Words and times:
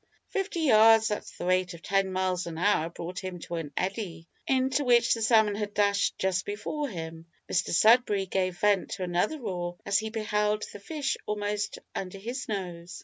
Fifty 0.29 0.61
yards 0.61 1.11
at 1.11 1.27
the 1.37 1.45
rate 1.45 1.75
of 1.75 1.83
ten 1.83 2.11
miles 2.11 2.47
an 2.47 2.57
hour 2.57 2.89
brought 2.89 3.19
him 3.19 3.37
to 3.41 3.53
an 3.57 3.71
eddy, 3.77 4.27
into 4.47 4.83
which 4.83 5.13
the 5.13 5.21
salmon 5.21 5.53
had 5.53 5.75
dashed 5.75 6.17
just 6.17 6.43
before 6.43 6.89
him. 6.89 7.27
Mr 7.47 7.69
Sudberry 7.69 8.25
gave 8.27 8.57
vent 8.57 8.89
to 8.93 9.03
another 9.03 9.39
roar 9.39 9.77
as 9.85 9.99
he 9.99 10.09
beheld 10.09 10.63
the 10.73 10.79
fish 10.79 11.17
almost 11.27 11.77
under 11.93 12.17
his 12.17 12.47
nose. 12.47 12.99